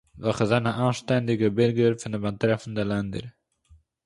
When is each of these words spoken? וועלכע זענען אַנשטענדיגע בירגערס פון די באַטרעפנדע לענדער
וועלכע 0.21 0.45
זענען 0.49 0.75
אַנשטענדיגע 0.79 1.49
בירגערס 1.57 2.01
פון 2.03 2.11
די 2.13 2.19
באַטרעפנדע 2.23 2.83
לענדער 2.87 3.27